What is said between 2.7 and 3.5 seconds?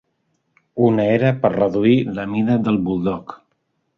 buldog.